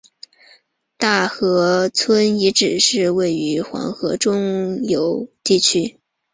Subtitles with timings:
[0.97, 6.01] 大河村遗址是位于黄河中游地区的新石器时代遗址。